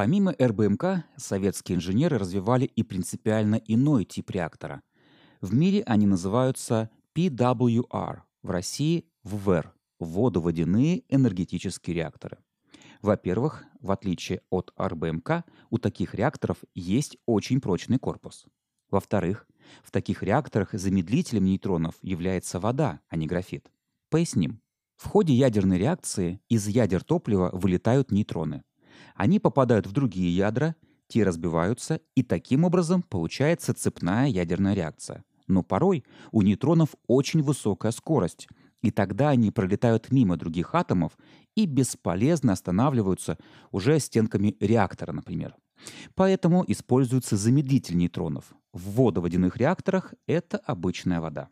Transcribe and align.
Помимо 0.00 0.34
РБМК, 0.40 1.04
советские 1.18 1.76
инженеры 1.76 2.16
развивали 2.16 2.64
и 2.64 2.82
принципиально 2.82 3.56
иной 3.56 4.06
тип 4.06 4.30
реактора. 4.30 4.80
В 5.42 5.52
мире 5.52 5.82
они 5.82 6.06
называются 6.06 6.88
PWR, 7.14 8.20
в 8.42 8.50
России– 8.50 9.04
ВВР– 9.24 9.74
водоводяные 10.00 11.04
энергетические 11.14 11.96
реакторы. 11.96 12.38
Во-первых, 13.02 13.66
в 13.78 13.90
отличие 13.90 14.40
от 14.48 14.72
РБМК, 14.80 15.44
у 15.68 15.76
таких 15.76 16.14
реакторов 16.14 16.56
есть 16.74 17.18
очень 17.26 17.60
прочный 17.60 17.98
корпус. 17.98 18.46
Во-вторых, 18.88 19.46
в 19.82 19.90
таких 19.90 20.22
реакторах 20.22 20.72
замедлителем 20.72 21.44
нейтронов 21.44 21.96
является 22.00 22.58
вода, 22.58 23.00
а 23.10 23.16
не 23.16 23.26
графит. 23.26 23.70
Поясним. 24.08 24.62
В 24.96 25.08
ходе 25.08 25.34
ядерной 25.34 25.76
реакции 25.76 26.40
из 26.48 26.66
ядер 26.68 27.04
топлива 27.04 27.50
вылетают 27.52 28.10
нейтроны. 28.10 28.62
Они 29.14 29.38
попадают 29.38 29.86
в 29.86 29.92
другие 29.92 30.34
ядра, 30.34 30.76
те 31.08 31.24
разбиваются, 31.24 32.00
и 32.14 32.22
таким 32.22 32.64
образом 32.64 33.02
получается 33.02 33.74
цепная 33.74 34.28
ядерная 34.28 34.74
реакция. 34.74 35.24
Но 35.46 35.62
порой 35.62 36.04
у 36.30 36.42
нейтронов 36.42 36.90
очень 37.06 37.42
высокая 37.42 37.90
скорость, 37.90 38.48
и 38.82 38.90
тогда 38.90 39.30
они 39.30 39.50
пролетают 39.50 40.12
мимо 40.12 40.36
других 40.36 40.74
атомов 40.74 41.18
и 41.54 41.66
бесполезно 41.66 42.52
останавливаются 42.52 43.38
уже 43.72 43.98
стенками 43.98 44.56
реактора, 44.60 45.12
например. 45.12 45.56
Поэтому 46.14 46.64
используется 46.66 47.36
замедлитель 47.36 47.96
нейтронов. 47.96 48.52
В 48.72 48.94
водоводяных 48.94 49.56
реакторах 49.56 50.14
это 50.26 50.58
обычная 50.58 51.20
вода. 51.20 51.48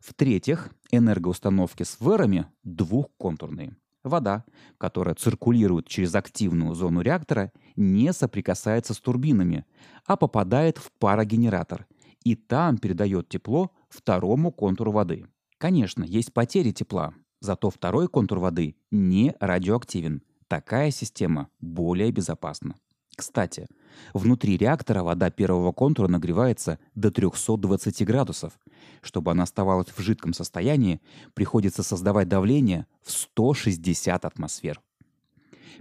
В-третьих, 0.00 0.70
энергоустановки 0.90 1.82
с 1.82 1.98
вэрами 1.98 2.46
двухконтурные. 2.62 3.74
Вода, 4.04 4.44
которая 4.76 5.14
циркулирует 5.14 5.88
через 5.88 6.14
активную 6.14 6.74
зону 6.74 7.00
реактора, 7.00 7.52
не 7.74 8.12
соприкасается 8.12 8.92
с 8.92 9.00
турбинами, 9.00 9.64
а 10.04 10.16
попадает 10.16 10.76
в 10.76 10.92
парогенератор 10.98 11.86
и 12.22 12.36
там 12.36 12.78
передает 12.78 13.28
тепло 13.28 13.70
второму 13.88 14.52
контуру 14.52 14.92
воды. 14.92 15.26
Конечно, 15.58 16.04
есть 16.04 16.34
потери 16.34 16.70
тепла, 16.70 17.14
зато 17.40 17.70
второй 17.70 18.08
контур 18.08 18.40
воды 18.40 18.76
не 18.90 19.34
радиоактивен. 19.40 20.22
Такая 20.48 20.90
система 20.90 21.48
более 21.60 22.10
безопасна. 22.10 22.74
Кстати, 23.16 23.68
внутри 24.12 24.56
реактора 24.56 25.02
вода 25.02 25.30
первого 25.30 25.72
контура 25.72 26.08
нагревается 26.08 26.78
до 26.94 27.10
320 27.10 28.04
градусов. 28.04 28.58
Чтобы 29.02 29.30
она 29.30 29.42
оставалась 29.42 29.88
в 29.88 30.00
жидком 30.00 30.32
состоянии, 30.32 31.00
приходится 31.34 31.82
создавать 31.82 32.28
давление 32.28 32.86
в 33.02 33.10
160 33.10 34.24
атмосфер. 34.24 34.80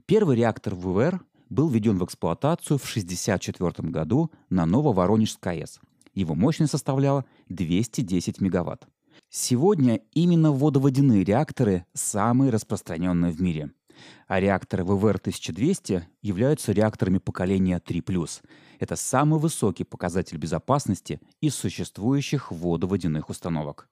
Первый 0.05 0.35
реактор 0.35 0.75
ВВР 0.75 1.23
был 1.49 1.69
введен 1.69 1.97
в 1.97 2.05
эксплуатацию 2.05 2.77
в 2.77 2.83
1964 2.83 3.89
году 3.89 4.31
на 4.49 4.65
Нововоронежской 4.65 5.59
АЭС. 5.59 5.79
Его 6.13 6.35
мощность 6.35 6.71
составляла 6.71 7.25
210 7.49 8.41
мегаватт. 8.41 8.87
Сегодня 9.29 10.01
именно 10.13 10.51
водоводяные 10.51 11.23
реакторы 11.23 11.85
самые 11.93 12.51
распространенные 12.51 13.31
в 13.31 13.41
мире– 13.41 13.71
а 14.27 14.39
реакторы 14.39 14.83
ВВР-1200 14.83 16.03
являются 16.21 16.71
реакторами 16.71 17.17
поколения 17.17 17.81
3+. 17.85 18.41
Это 18.83 18.97
самый 18.97 19.39
высокий 19.39 19.85
показатель 19.85 20.35
безопасности 20.35 21.21
из 21.39 21.55
существующих 21.55 22.51
водоводяных 22.51 23.29
установок. 23.29 23.87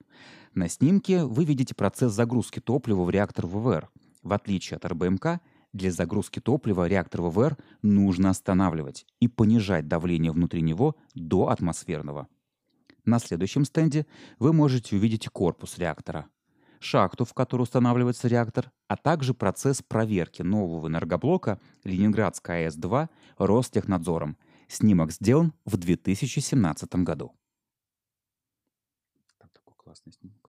На 0.53 0.67
снимке 0.67 1.23
вы 1.23 1.45
видите 1.45 1.73
процесс 1.73 2.11
загрузки 2.11 2.59
топлива 2.59 3.03
в 3.03 3.09
реактор 3.09 3.47
ВВР. 3.47 3.89
В 4.21 4.33
отличие 4.33 4.75
от 4.75 4.85
РБМК, 4.85 5.39
для 5.71 5.91
загрузки 5.91 6.41
топлива 6.41 6.89
реактор 6.89 7.21
ВВР 7.21 7.55
нужно 7.81 8.31
останавливать 8.31 9.05
и 9.21 9.29
понижать 9.29 9.87
давление 9.87 10.33
внутри 10.33 10.61
него 10.61 10.97
до 11.15 11.47
атмосферного. 11.47 12.27
На 13.05 13.19
следующем 13.19 13.63
стенде 13.63 14.05
вы 14.39 14.51
можете 14.51 14.97
увидеть 14.97 15.29
корпус 15.29 15.77
реактора– 15.77 16.25
шахту, 16.81 17.25
в 17.25 17.33
которую 17.33 17.63
устанавливается 17.63 18.27
реактор, 18.27 18.71
а 18.87 18.97
также 18.97 19.33
процесс 19.33 19.81
проверки 19.81 20.41
нового 20.41 20.87
энергоблока 20.87 21.59
Ленинградская 21.83 22.67
АЭС-2 22.67 23.07
Ростехнадзором. 23.37 24.37
Снимок 24.71 25.11
сделан 25.11 25.53
в 25.65 25.75
2017 25.75 26.95
году. 27.03 27.37
Там 29.37 29.49
такой 29.49 29.75
классный 29.75 30.13
снимок. 30.13 30.39